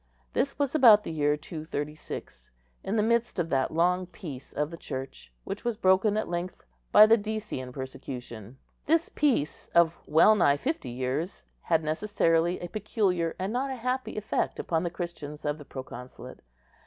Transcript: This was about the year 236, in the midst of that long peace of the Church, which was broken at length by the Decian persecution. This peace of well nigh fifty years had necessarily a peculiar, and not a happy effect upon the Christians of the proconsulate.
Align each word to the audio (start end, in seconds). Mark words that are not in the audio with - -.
This 0.33 0.57
was 0.57 0.73
about 0.73 1.03
the 1.03 1.11
year 1.11 1.37
236, 1.37 2.49
in 2.83 2.95
the 2.95 3.03
midst 3.03 3.37
of 3.37 3.49
that 3.49 3.69
long 3.69 4.07
peace 4.07 4.51
of 4.51 4.71
the 4.71 4.77
Church, 4.77 5.31
which 5.43 5.63
was 5.63 5.77
broken 5.77 6.17
at 6.17 6.27
length 6.27 6.63
by 6.91 7.05
the 7.05 7.17
Decian 7.19 7.71
persecution. 7.71 8.57
This 8.87 9.09
peace 9.13 9.69
of 9.75 9.95
well 10.07 10.33
nigh 10.33 10.57
fifty 10.57 10.89
years 10.89 11.43
had 11.61 11.83
necessarily 11.83 12.59
a 12.61 12.67
peculiar, 12.67 13.35
and 13.37 13.53
not 13.53 13.69
a 13.69 13.75
happy 13.75 14.17
effect 14.17 14.57
upon 14.57 14.81
the 14.81 14.89
Christians 14.89 15.45
of 15.45 15.59
the 15.59 15.65
proconsulate. 15.65 16.39